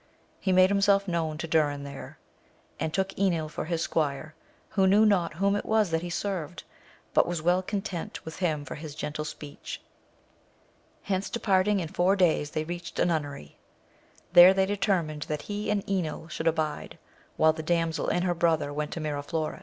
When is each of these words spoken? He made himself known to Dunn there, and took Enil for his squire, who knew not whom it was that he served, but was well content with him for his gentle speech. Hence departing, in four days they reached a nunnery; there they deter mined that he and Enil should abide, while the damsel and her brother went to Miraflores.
He 0.39 0.51
made 0.51 0.71
himself 0.71 1.07
known 1.07 1.37
to 1.37 1.47
Dunn 1.47 1.83
there, 1.83 2.17
and 2.79 2.91
took 2.91 3.09
Enil 3.19 3.49
for 3.51 3.65
his 3.65 3.83
squire, 3.83 4.33
who 4.69 4.87
knew 4.87 5.05
not 5.05 5.35
whom 5.35 5.55
it 5.55 5.63
was 5.63 5.91
that 5.91 6.01
he 6.01 6.09
served, 6.09 6.63
but 7.13 7.27
was 7.27 7.43
well 7.43 7.61
content 7.61 8.25
with 8.25 8.37
him 8.37 8.65
for 8.65 8.73
his 8.73 8.95
gentle 8.95 9.25
speech. 9.25 9.79
Hence 11.03 11.29
departing, 11.29 11.79
in 11.79 11.87
four 11.87 12.15
days 12.15 12.49
they 12.49 12.63
reached 12.63 12.97
a 12.97 13.05
nunnery; 13.05 13.57
there 14.33 14.55
they 14.55 14.65
deter 14.65 15.03
mined 15.03 15.27
that 15.27 15.43
he 15.43 15.69
and 15.69 15.85
Enil 15.85 16.27
should 16.31 16.47
abide, 16.47 16.97
while 17.37 17.53
the 17.53 17.61
damsel 17.61 18.07
and 18.07 18.23
her 18.23 18.33
brother 18.33 18.73
went 18.73 18.89
to 18.93 18.99
Miraflores. 18.99 19.59